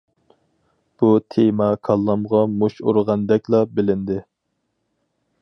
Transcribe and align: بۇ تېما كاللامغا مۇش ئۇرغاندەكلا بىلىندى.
بۇ 1.03 1.09
تېما 1.35 1.67
كاللامغا 1.89 2.41
مۇش 2.55 2.81
ئۇرغاندەكلا 2.87 3.61
بىلىندى. 3.77 4.19